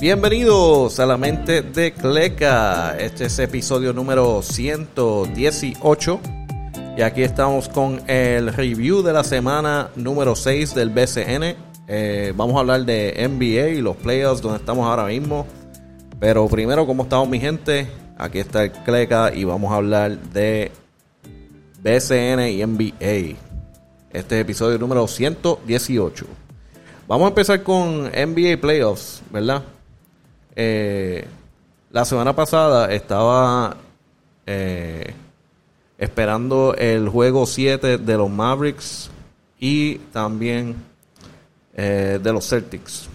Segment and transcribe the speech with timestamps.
[0.00, 2.96] Bienvenidos a la mente de Cleca.
[2.98, 6.20] Este es episodio número 118.
[6.96, 11.54] Y aquí estamos con el review de la semana número 6 del BCN.
[11.86, 15.46] Eh, vamos a hablar de NBA y los playoffs donde estamos ahora mismo.
[16.18, 17.86] Pero primero, ¿cómo estamos mi gente?
[18.16, 20.72] Aquí está el Cleca y vamos a hablar de
[21.82, 23.36] BCN y NBA.
[24.14, 26.24] Este es episodio número 118.
[27.06, 29.62] Vamos a empezar con NBA Playoffs, ¿verdad?
[30.56, 31.26] Eh,
[31.90, 33.76] la semana pasada estaba
[34.46, 35.12] eh,
[35.98, 39.10] esperando el juego 7 de los Mavericks
[39.58, 40.76] y también
[41.74, 43.08] eh, de los Celtics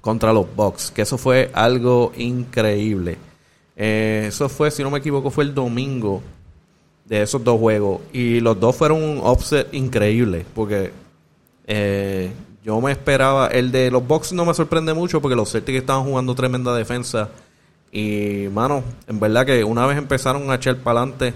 [0.00, 3.18] contra los Bucks, que eso fue algo increíble.
[3.76, 6.22] eso fue, si no me equivoco, fue el domingo
[7.04, 10.92] de esos dos juegos y los dos fueron un offset increíble porque
[12.64, 16.04] yo me esperaba, el de los Bucks no me sorprende mucho porque los Celtics estaban
[16.04, 17.28] jugando tremenda defensa.
[17.90, 21.34] Y, mano, en verdad que una vez empezaron a echar para adelante,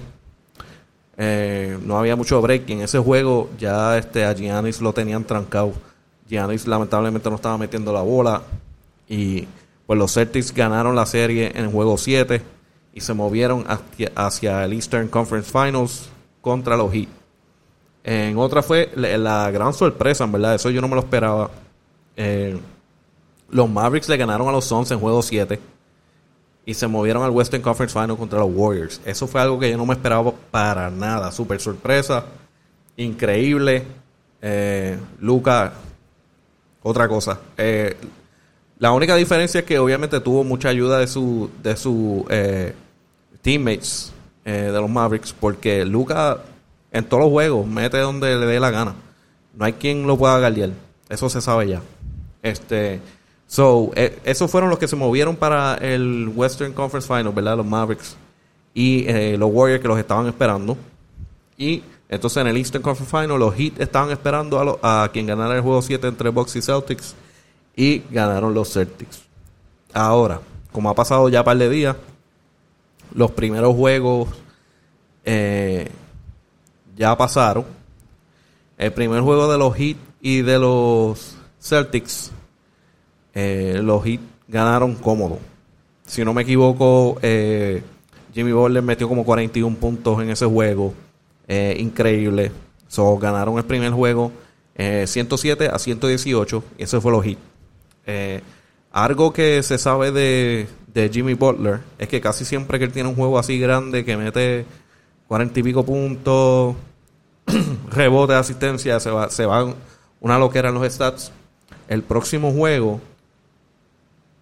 [1.16, 2.68] eh, no había mucho break.
[2.70, 5.72] En ese juego ya este, a Giannis lo tenían trancado.
[6.28, 8.42] Giannis lamentablemente no estaba metiendo la bola.
[9.08, 9.46] Y
[9.86, 12.42] pues los Celtics ganaron la serie en el juego 7
[12.94, 16.08] y se movieron hacia, hacia el Eastern Conference Finals
[16.40, 17.21] contra los Heat.
[18.04, 20.54] En otra fue la, gran sorpresa, en verdad.
[20.54, 21.50] Eso yo no me lo esperaba.
[22.16, 22.58] Eh,
[23.50, 25.58] los Mavericks le ganaron a los Suns en juego 7
[26.64, 29.00] y se movieron al Western Conference Final contra los Warriors.
[29.04, 31.30] Eso fue algo que yo no me esperaba para nada.
[31.30, 32.24] Super sorpresa.
[32.96, 33.84] Increíble.
[34.40, 35.72] Eh, Luca,
[36.82, 37.38] otra cosa.
[37.56, 37.96] Eh,
[38.78, 42.26] la única diferencia es que obviamente tuvo mucha ayuda de su, de su
[43.42, 44.12] teammates
[44.44, 46.40] de los Mavericks porque Luca
[46.92, 48.94] en todos los juegos, mete donde le dé la gana.
[49.54, 50.70] No hay quien lo pueda guardiar.
[51.08, 51.82] Eso se sabe ya.
[52.42, 53.00] Este,
[53.46, 57.56] so, eh, esos fueron los que se movieron para el Western Conference Final, ¿verdad?
[57.56, 58.16] Los Mavericks
[58.74, 60.76] y eh, los Warriors que los estaban esperando.
[61.56, 65.54] Y entonces en el Eastern Conference Final los Heat estaban esperando a, a quien ganara
[65.54, 67.14] el juego 7 entre Bucks y Celtics
[67.74, 69.22] y ganaron los Celtics.
[69.94, 70.40] Ahora,
[70.72, 71.96] como ha pasado ya un par de días,
[73.14, 74.28] los primeros juegos
[75.24, 75.90] eh,
[76.96, 77.64] ya pasaron.
[78.78, 82.32] El primer juego de los Heat y de los Celtics,
[83.34, 85.38] eh, los Heat ganaron cómodo.
[86.06, 87.82] Si no me equivoco, eh,
[88.34, 90.94] Jimmy Butler metió como 41 puntos en ese juego.
[91.46, 92.50] Eh, increíble.
[92.88, 94.32] So, ganaron el primer juego
[94.74, 96.64] 107 a 118.
[96.78, 97.38] Y ese fue los Heat.
[98.90, 103.08] algo que se sabe de, de Jimmy Butler es que casi siempre que él tiene
[103.08, 104.66] un juego así grande que mete
[105.32, 106.76] cuarenta y pico puntos,
[107.90, 109.74] rebote de asistencia, se va, se van
[110.20, 111.32] una loquera en los stats.
[111.88, 113.00] El próximo juego,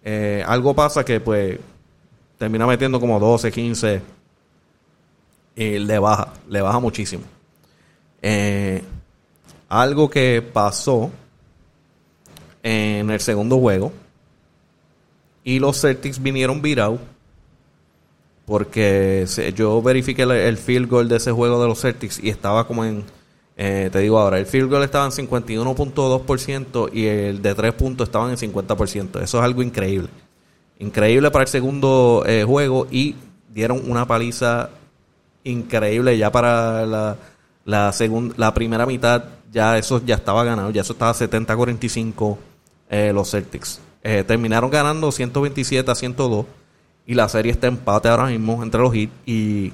[0.03, 1.57] eh, algo pasa que pues
[2.37, 4.01] termina metiendo como 12, 15
[5.55, 7.23] y le baja, le baja muchísimo.
[8.21, 8.83] Eh,
[9.69, 11.09] algo que pasó
[12.63, 13.93] en el segundo juego
[15.45, 16.99] y los Celtics vinieron virados
[18.45, 19.25] porque
[19.55, 23.03] yo verifiqué el, field goal de ese juego de los Celtics y estaba como en,
[23.55, 28.07] eh, te digo ahora, el field goal estaba en 51.2% y el de 3 puntos
[28.07, 29.21] estaban en 50%.
[29.21, 30.09] Eso es algo increíble.
[30.79, 33.15] Increíble para el segundo eh, juego y
[33.53, 34.69] dieron una paliza
[35.43, 37.17] increíble ya para la,
[37.65, 37.93] la,
[38.37, 39.23] la primera mitad.
[39.51, 42.37] Ya eso ya estaba ganado, ya eso estaba 70-45
[42.89, 43.79] eh, los Celtics.
[44.01, 46.45] terminaron ganando 127 a 102
[47.11, 49.11] y la serie está empate ahora mismo entre los hits.
[49.25, 49.73] Y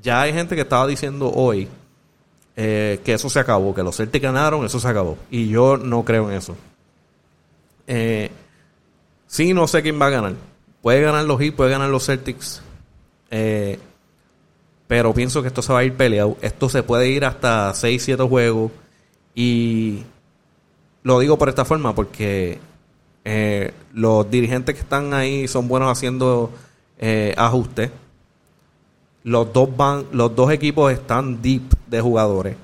[0.00, 1.68] ya hay gente que estaba diciendo hoy
[2.56, 5.18] eh, que eso se acabó, que los Celtics ganaron, eso se acabó.
[5.30, 6.56] Y yo no creo en eso.
[7.86, 8.30] Eh,
[9.26, 10.32] sí, no sé quién va a ganar.
[10.80, 12.62] Puede ganar los hits, puede ganar los Celtics.
[13.30, 13.78] Eh,
[14.86, 16.38] pero pienso que esto se va a ir peleado.
[16.40, 18.72] Esto se puede ir hasta 6, 7 juegos.
[19.34, 20.04] Y
[21.02, 22.58] lo digo por esta forma porque
[23.26, 26.50] eh, los dirigentes que están ahí son buenos haciendo
[26.98, 27.90] eh, ajustes.
[29.24, 32.56] Los dos van, los dos equipos están deep de jugadores.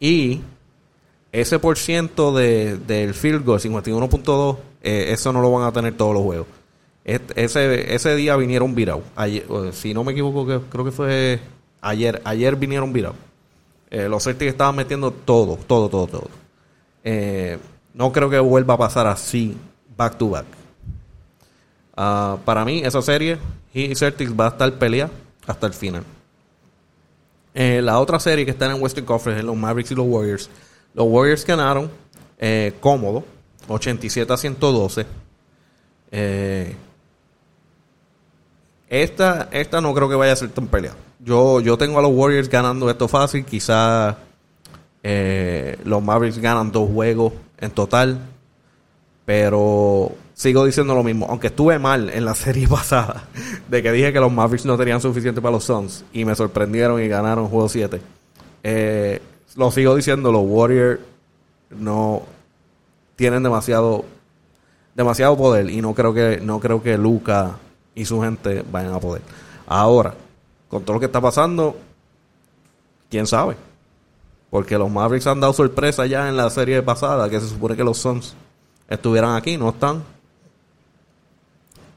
[0.00, 0.40] Y
[1.32, 5.96] ese por ciento de, del field goal, 51.2, eh, eso no lo van a tener
[5.96, 6.46] todos los juegos.
[7.04, 9.02] ese, ese día vinieron virados.
[9.72, 11.40] Si no me equivoco, creo que fue
[11.80, 12.22] ayer.
[12.24, 13.16] Ayer vinieron virados.
[13.90, 16.30] Eh, los Celtics estaban metiendo todo, todo, todo, todo.
[17.94, 19.56] no creo que vuelva a pasar así
[19.96, 20.46] back to back.
[22.00, 23.38] Ah, para mí, esa serie,
[23.74, 25.10] y Celtics va a estar pelea
[25.48, 26.04] hasta el final.
[27.52, 30.48] Eh, la otra serie que está en Western Conference es los Mavericks y los Warriors.
[30.94, 31.90] Los Warriors ganaron
[32.38, 33.24] eh, cómodo,
[33.66, 35.06] 87 a 112.
[36.12, 36.76] Eh,
[38.88, 40.94] esta, esta no creo que vaya a ser tan pelea.
[41.18, 43.44] Yo, yo tengo a los Warriors ganando esto fácil.
[43.44, 44.14] Quizás
[45.02, 48.20] eh, los Mavericks ganan dos juegos en total.
[49.26, 51.26] Pero sigo diciendo lo mismo.
[51.28, 53.24] Aunque estuve mal en la serie pasada.
[53.68, 56.04] De que dije que los Mavericks no tenían suficiente para los Suns.
[56.12, 58.00] Y me sorprendieron y ganaron juego 7.
[58.62, 59.20] Eh,
[59.56, 60.32] lo sigo diciendo.
[60.32, 61.00] Los Warriors
[61.70, 62.22] no
[63.16, 64.04] tienen demasiado
[64.94, 67.56] demasiado poder y no creo que no creo que Luca
[67.94, 69.22] y su gente vayan a poder.
[69.66, 70.14] Ahora,
[70.68, 71.76] con todo lo que está pasando,
[73.10, 73.56] quién sabe.
[74.50, 77.84] Porque los Mavericks han dado sorpresa ya en la serie pasada, que se supone que
[77.84, 78.34] los Suns
[78.88, 80.02] estuvieran aquí, no están.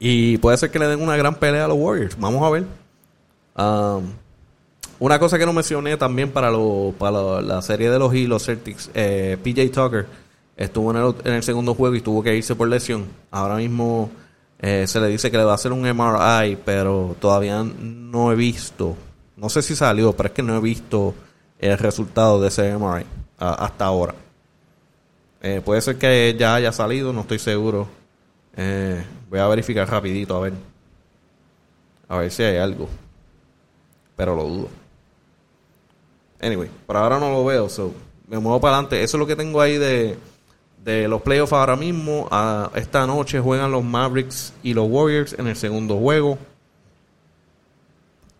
[0.04, 2.18] Y puede ser que le den una gran pelea a los Warriors.
[2.18, 2.64] Vamos a ver.
[3.56, 4.02] Um,
[4.98, 8.90] una cosa que no mencioné también para, lo, para la serie de los Heat, Celtics,
[8.94, 10.06] eh, PJ Tucker
[10.56, 13.06] estuvo en el, en el, segundo juego y tuvo que irse por lesión.
[13.30, 14.10] Ahora mismo
[14.58, 18.34] eh, se le dice que le va a hacer un MRI, pero todavía no he
[18.34, 18.96] visto,
[19.36, 21.14] no sé si salió, pero es que no he visto
[21.60, 23.06] el resultado de ese MRI
[23.38, 24.16] hasta ahora.
[25.42, 27.86] Eh, puede ser que ya haya salido, no estoy seguro.
[28.56, 29.00] Eh,
[29.32, 30.52] voy a verificar rapidito a ver.
[32.06, 32.86] A ver si hay algo.
[34.14, 34.68] Pero lo dudo.
[36.38, 37.94] Anyway, por ahora no lo veo, so
[38.28, 39.02] me muevo para adelante.
[39.02, 40.18] Eso es lo que tengo ahí de,
[40.84, 42.28] de los playoffs ahora mismo.
[42.74, 46.36] esta noche juegan los Mavericks y los Warriors en el segundo juego.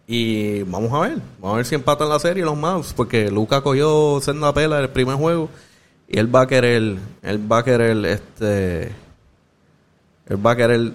[0.06, 3.62] Y vamos a ver, vamos a ver si empatan la serie los Mavs, porque Luca
[3.62, 5.48] cogió senda pela el primer juego
[6.06, 8.92] y él va a querer, él va a querer este,
[10.36, 10.92] va a querer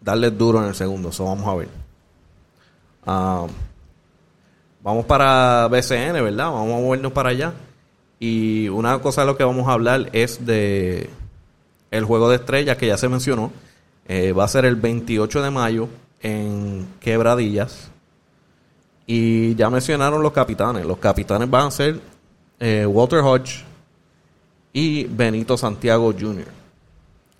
[0.00, 1.68] darle duro en el segundo, eso vamos a ver.
[3.04, 3.46] Ah,
[4.82, 6.50] vamos para BCN, ¿verdad?
[6.50, 7.54] Vamos a movernos para allá.
[8.18, 11.10] Y una cosa de lo que vamos a hablar es de
[11.90, 13.52] el juego de estrellas que ya se mencionó.
[14.08, 15.88] Eh, va a ser el 28 de mayo
[16.22, 17.90] en Quebradillas.
[19.06, 20.84] Y ya mencionaron los capitanes.
[20.84, 22.00] Los capitanes van a ser
[22.58, 23.64] eh, Walter Hodge
[24.72, 26.55] y Benito Santiago Jr.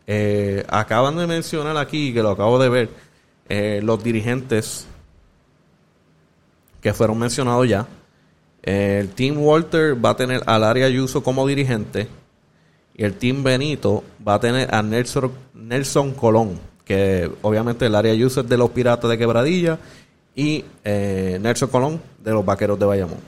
[0.06, 2.90] Eh, acaban de mencionar aquí, que lo acabo de ver,
[3.82, 4.86] los dirigentes
[6.80, 7.86] que fueron mencionados ya.
[8.62, 12.08] El Team Walter va a tener al área Ayuso como dirigente.
[12.96, 18.12] Y el Team Benito va a tener a Nelson, Nelson Colón, que obviamente el área
[18.12, 19.78] Ayuso es de los Piratas de Quebradilla.
[20.34, 23.18] Y eh, Nelson Colón de los Vaqueros de Bayamón.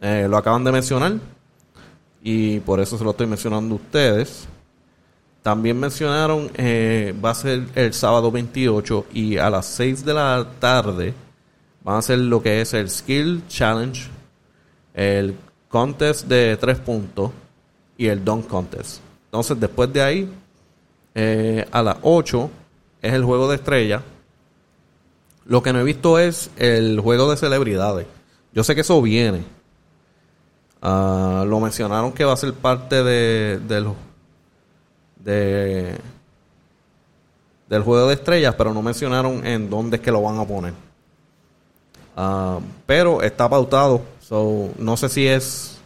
[0.00, 1.14] Eh, lo acaban de mencionar.
[2.22, 4.48] Y por eso se lo estoy mencionando a ustedes.
[5.44, 10.46] También mencionaron, eh, va a ser el sábado 28 y a las 6 de la
[10.58, 11.12] tarde
[11.82, 14.08] van a hacer lo que es el Skill Challenge
[14.94, 15.36] el
[15.68, 17.30] contest de tres puntos
[17.98, 19.00] y el dunk contest.
[19.26, 20.32] Entonces, después de ahí,
[21.14, 22.50] eh, a las 8
[23.02, 24.02] es el juego de estrella.
[25.44, 28.06] Lo que no he visto es el juego de celebridades.
[28.54, 29.44] Yo sé que eso viene.
[30.80, 33.88] Ah, lo mencionaron que va a ser parte de, del,
[35.24, 35.96] de,
[37.68, 40.74] del juego de estrellas, pero no mencionaron en dónde es que lo van a poner.
[42.16, 45.78] Ah, pero está pautado So, no sé si es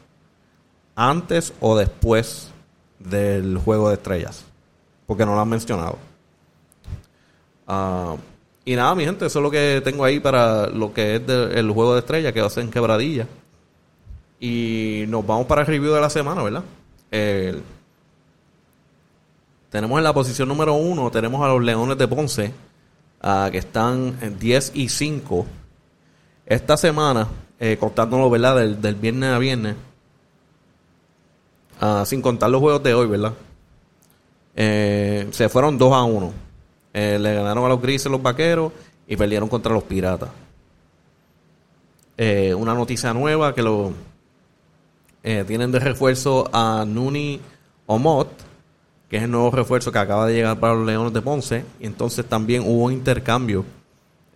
[0.95, 2.53] antes o después
[3.01, 4.45] del juego de estrellas.
[5.07, 5.99] Porque no lo han mencionado.
[7.67, 8.15] Ah,
[8.65, 11.71] y nada, mi gente, eso es lo que tengo ahí para lo que es el
[11.73, 13.27] juego de estrellas que va a ser en quebradilla.
[14.39, 16.63] Y nos vamos para el review de la semana, ¿verdad?
[19.71, 22.53] Tenemos en la posición número uno, tenemos a los Leones de Ponce,
[23.21, 25.47] ah, que están en 10 y 5.
[26.47, 27.29] Esta semana
[27.61, 28.57] eh, contándolo, ¿verdad?
[28.57, 29.77] Del, viernes a viernes.
[31.81, 33.35] Ah, sin contar los juegos de hoy, ¿verdad?
[34.55, 36.33] Eh, se fueron 2 a 1.
[36.95, 38.73] Eh, le ganaron a los grises los vaqueros
[39.07, 40.31] y perdieron contra los piratas.
[42.17, 43.93] Eh, una noticia nueva que lo
[45.47, 47.39] tienen de refuerzo a Nuni
[47.87, 48.31] Omot,
[49.09, 51.65] que es el nuevo refuerzo que acaba de llegar para los Leones de Ponce.
[51.81, 53.65] Y entonces también hubo intercambio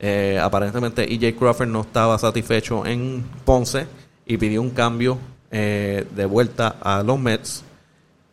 [0.04, 3.86] eh, aparentemente EJ Crawford no estaba satisfecho en Ponce
[4.26, 5.16] y pidió un cambio
[5.48, 7.62] eh, de vuelta a los Mets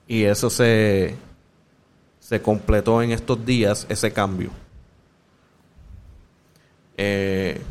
[0.08, 1.16] y eso se,
[2.20, 4.50] se completó en estos días, ese cambio.
[6.98, 7.62] Eh,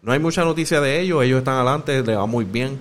[0.00, 2.78] no hay mucha noticia de ellos, ellos están adelante, le va muy bien.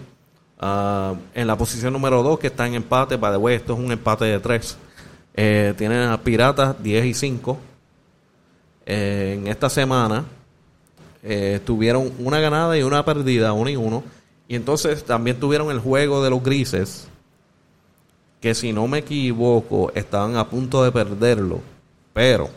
[0.58, 3.92] Ah, en la posición número 2, que está en empate, para de esto es un
[3.92, 4.78] empate de 3.
[5.34, 7.58] Tienen a Piratas 10 y 5
[8.86, 10.26] eh, en esta semana
[11.24, 14.04] eh, tuvieron una ganada y una perdida, uno y uno.
[14.48, 17.08] Y entonces también tuvieron el juego de los grises,
[18.42, 21.62] que si no me equivoco estaban a punto de perderlo.
[22.14, 22.50] Pero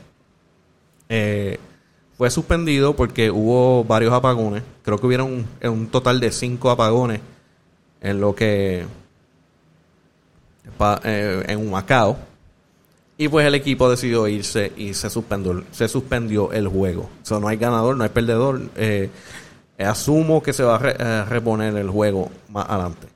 [2.17, 4.65] fue suspendido porque hubo varios apagones.
[4.83, 7.21] Creo que hubieron un, total de cinco apagones
[8.01, 8.85] en lo que
[11.05, 12.17] en Macao
[13.17, 17.03] y pues el equipo decidió irse y se suspendió, se suspendió el juego.
[17.23, 18.61] O sea, no hay ganador, no hay perdedor.
[18.77, 19.09] Eh,
[19.79, 23.07] asumo que se va a reponer el juego más adelante.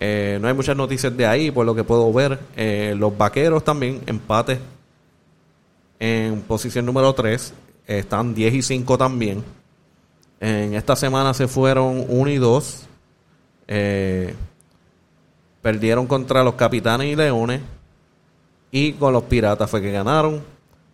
[0.00, 2.40] Eh, no hay muchas noticias de ahí, por lo que puedo ver.
[2.56, 4.58] Eh, los vaqueros también, empate
[6.00, 7.54] en posición número 3.
[7.86, 9.44] Están 10 y 5 también.
[10.40, 12.86] En esta semana se fueron 1 y 2.
[15.62, 17.60] perdieron contra los capitanes y leones.
[18.76, 20.42] Y con los Piratas fue que ganaron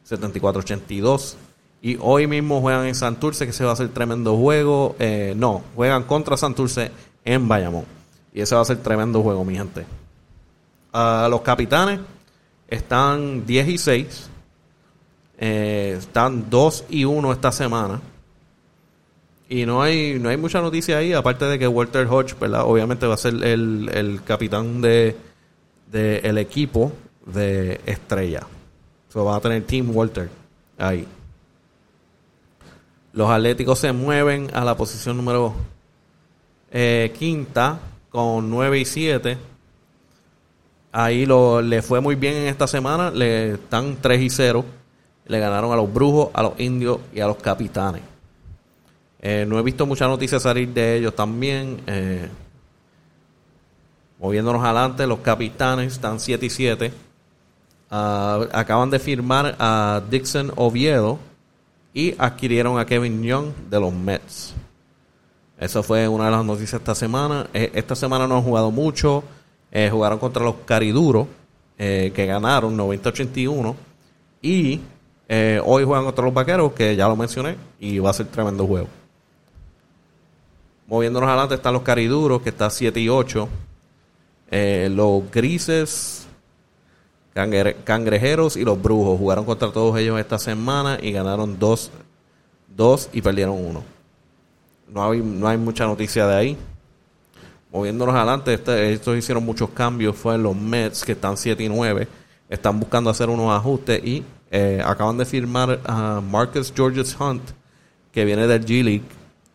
[0.07, 1.37] 74-82.
[1.81, 4.97] Y hoy mismo juegan en Santurce, que se va a hacer tremendo juego.
[4.99, 6.91] Eh, no, juegan contra Santurce
[7.25, 7.87] en Bayamón.
[8.35, 9.87] Y ese va a ser tremendo juego, mi gente.
[10.93, 12.01] los capitanes
[12.69, 14.31] están 10 y 6.
[15.39, 17.99] Eh, están 2 y 1 esta semana.
[19.49, 22.65] Y no hay, no hay mucha noticia ahí, aparte de que Walter Hodge, ¿verdad?
[22.67, 25.17] Obviamente va a ser el, capitán de,
[25.91, 26.93] de el equipo
[27.27, 28.47] de estrella.
[29.09, 30.31] So, va a tener Team Walter
[30.79, 31.07] ahí.
[33.13, 35.53] Los Atléticos se mueven a la posición número
[36.71, 39.39] eh, quinta con 9 y 7.
[40.93, 43.11] Ahí lo, le fue muy bien en esta semana.
[43.11, 44.65] Le están 3 y 0.
[45.27, 48.03] Le ganaron a los Brujos, a los Indios y a los Capitanes.
[49.21, 51.81] Eh, no he visto mucha noticia salir de ellos también.
[51.87, 52.29] Eh,
[54.21, 57.10] moviéndonos adelante, los Capitanes están 7 y 7
[57.93, 61.19] Ah, acaban de firmar a Dixon Oviedo
[61.93, 64.55] y adquirieron a Kevin Young de los Mets.
[65.59, 67.49] Eso fue una de las noticias esta semana.
[67.53, 69.25] Eh, esta semana no han jugado mucho.
[69.73, 71.27] Eh, jugaron contra los Cariduros,
[71.79, 73.75] eh, que ganaron 90-81.
[74.41, 74.81] Y
[75.65, 78.89] hoy juegan contra los Vaqueros, que ya lo mencioné, y va a ser tremendo juego.
[80.87, 83.49] Moviéndonos adelante están los Cariduros, que está 7 y 8.
[84.91, 86.20] los Grises
[87.33, 91.91] Cangrejeros y los Brujos jugaron contra todos ellos esta semana y ganaron dos,
[92.77, 93.85] dos y perdieron uno.
[94.89, 96.57] No hay, no hay mucha noticia de ahí.
[97.71, 100.17] Moviéndonos adelante, este, estos hicieron muchos cambios.
[100.17, 102.09] Fue los Mets que están 7 y 9.
[102.49, 107.43] Están buscando hacer unos ajustes y eh, acaban de firmar a Marcus Georges Hunt,
[108.11, 109.05] que viene del G League,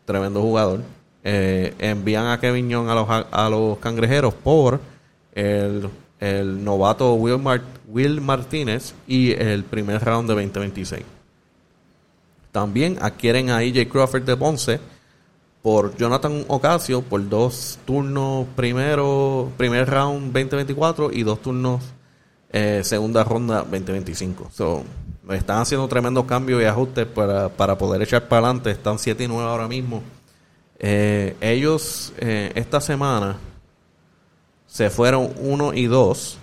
[0.06, 0.82] tremendo jugador.
[1.26, 4.80] Eh, envían a Kevin Young a los, a los cangrejeros por
[5.34, 7.42] el el novato Will,
[7.88, 11.04] Will Martínez y el primer round de 2026.
[12.52, 14.80] También adquieren a EJ Crawford de Ponce
[15.62, 21.82] por Jonathan Ocasio por dos turnos primero, primer round 2024 y dos turnos
[22.52, 24.50] eh, segunda ronda 2025.
[24.54, 24.84] So,
[25.30, 28.72] están haciendo tremendos cambios y ajustes para, para poder echar para adelante.
[28.72, 30.04] Están 7 y 9 ahora mismo.
[30.80, 33.38] Eh, ellos eh, esta semana
[34.76, 36.38] se fueron 1 y 2.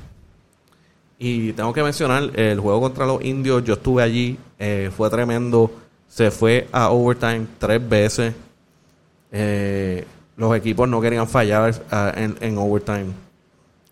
[1.18, 5.70] Y tengo que mencionar, el juego contra los indios, yo estuve allí, eh, fue tremendo.
[6.08, 8.34] Se fue a overtime tres veces.
[9.32, 10.06] Eh,
[10.38, 13.08] los equipos no querían fallar ah, en, overtime.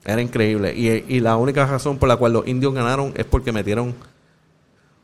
[0.06, 0.72] Era increíble.
[0.74, 3.94] Y, la única razón por la cual los indios ganaron es porque metieron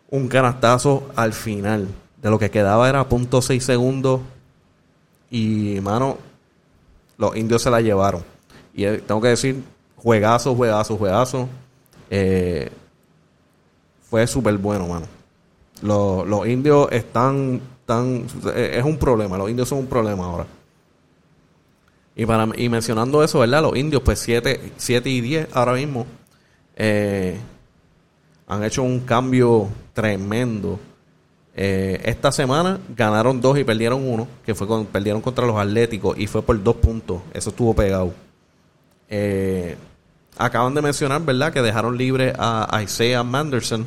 [0.09, 1.89] un canastazo al final.
[2.23, 4.23] De lo que quedaba era punto .6 segundos.
[5.31, 6.17] Y, mano,
[7.19, 8.36] los indios se la llevaron.
[8.77, 9.65] Y eh, tengo que decir,
[9.97, 11.49] juegazo, juegazo, juegazo.
[12.11, 12.71] Eh,
[14.03, 15.07] fue súper bueno, mano.
[15.83, 18.27] Los, indios están tan...
[18.55, 20.47] Eh, es un problema, los indios son un problema ahora.
[22.15, 23.63] Y, para, y mencionando eso, ¿verdad?
[23.63, 26.07] Los indios, pues 7 y 10 ahora mismo
[28.47, 30.79] han hecho un cambio tremendo.
[31.55, 36.27] esta semana ganaron dos y perdieron uno, que fue con, perdieron contra los Atléticos y
[36.27, 37.23] fue por dos puntos.
[37.33, 38.26] Eso estuvo pegado.
[39.09, 39.77] Eh,
[40.37, 43.87] acaban de mencionar, ¿verdad?, que dejaron libre a Isaiah Manderson.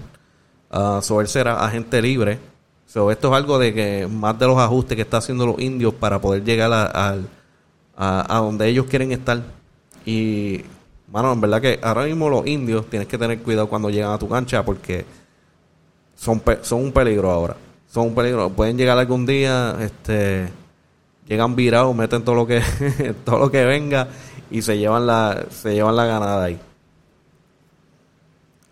[0.71, 2.39] Uh, so él será agente libre.
[2.89, 6.19] Esto es algo de que más de los ajustes que está haciendo los indios para
[6.19, 9.43] poder llegar a, donde ellos quieren estar.
[10.05, 10.63] Y,
[11.05, 14.17] bueno, en verdad que ahora mismo los indios tienes que tener cuidado cuando llegan a
[14.17, 15.05] tu cancha porque
[16.15, 17.55] son, son un peligro ahora.
[17.91, 18.49] Son un peligro.
[18.49, 20.49] Pueden llegar algún día, este,
[21.29, 22.61] llegan virados, meten todo lo que,
[23.25, 24.07] todo lo que venga
[24.51, 26.59] y se llevan la, se llevan la ganada ahí.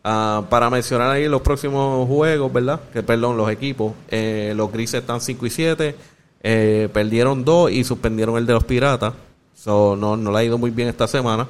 [0.04, 2.80] Ah, para mencionar ahí los próximos juegos, ¿verdad?
[2.92, 3.94] Que perdón, los equipos.
[4.10, 5.96] Eh, los grises están 5 y 7.
[6.42, 9.14] Eh, perdieron 2 y suspendieron el de los piratas.
[9.54, 11.48] So, no, no le ha ido muy bien esta semana.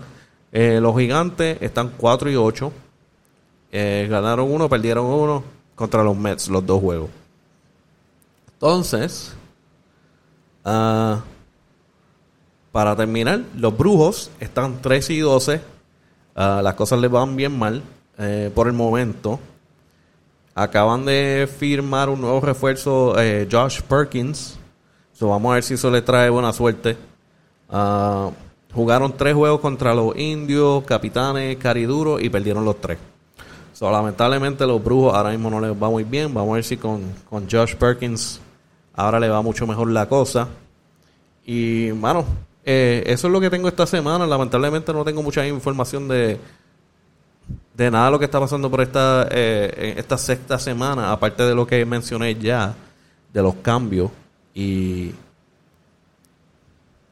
[0.52, 2.72] Eh, los gigantes están 4 y 8.
[4.10, 5.44] ganaron uno, perdieron uno.
[5.76, 7.10] contra los Mets, los dos juegos.
[8.54, 9.36] Entonces,
[10.68, 11.24] ah,
[12.72, 15.62] para terminar, los Brujos están 13 y 12.
[16.36, 17.82] Ah, las cosas les van bien mal
[18.20, 19.40] eh, por el momento.
[20.54, 24.60] Acaban de firmar un nuevo refuerzo, eh, Josh Perkins.
[25.14, 26.96] So, vamos a ver si eso le trae buena suerte.
[27.70, 28.30] Ah,
[28.74, 33.00] jugaron tres juegos contra los indios, capitanes, cariduro y perdieron los tres.
[33.74, 36.32] So, lamentablemente los brujos ahora mismo no les va muy bien.
[36.34, 38.40] Vamos a ver si con, con Josh Perkins
[38.98, 40.50] ahora le va mucho mejor la cosa.
[41.46, 42.25] Y, bueno,
[42.66, 44.27] eh, eso es lo que tengo esta semana.
[44.27, 46.38] Lamentablemente no tengo mucha información de,
[47.75, 51.56] de nada de lo que está pasando por esta, eh, esta sexta semana, aparte de
[51.56, 52.75] lo que mencioné ya,
[53.32, 54.12] de los cambios.
[54.54, 55.12] Y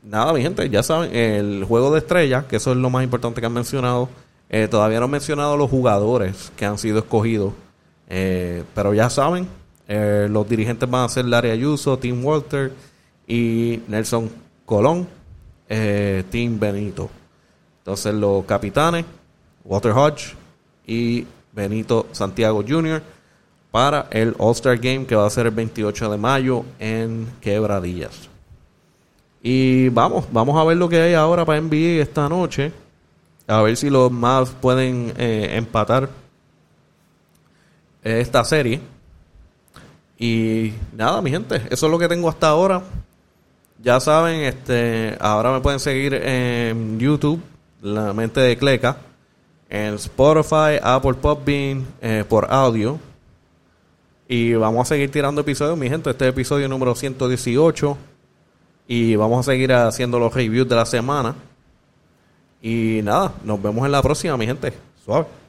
[0.04, 3.40] nada, mi gente, ya saben, el juego de estrellas, que eso es lo más importante
[3.40, 4.10] que han mencionado.
[4.50, 7.54] Eh, todavía no han mencionado los jugadores que han sido escogidos,
[8.08, 9.48] pero ya saben,
[9.88, 12.72] eh, los dirigentes van a ser Larry Ayuso, Tim Walter
[13.28, 14.30] y Nelson
[14.66, 15.08] Colón,
[15.68, 17.10] Tim Benito.
[17.80, 19.06] Entonces los capitanes,
[19.64, 20.36] Walter Hodge
[20.88, 23.02] y Benito Santiago Jr.
[23.72, 28.30] para el All-Star Game que va a ser el 28 de mayo en Quebradillas.
[29.42, 32.72] Y vamos, vamos a ver lo que hay ahora para NBA esta noche.
[33.48, 36.10] A ver si los más pueden eh, empatar
[38.04, 38.82] esta serie.
[40.18, 42.82] Y nada, mi gente, eso es lo que tengo hasta ahora.
[43.82, 47.42] Ya saben, este, ahora me pueden seguir en YouTube,
[47.82, 48.98] La Mente de Cleca,
[49.70, 52.98] en Spotify, Apple Podbean, eh, por audio.
[54.28, 56.10] Y vamos a seguir tirando episodios, mi gente.
[56.10, 57.98] Este es episodio número 118.
[58.88, 61.36] Y vamos a seguir haciendo los reviews de la semana.
[62.62, 64.74] Y nada, nos vemos en la próxima, mi gente.
[65.04, 65.45] Suave.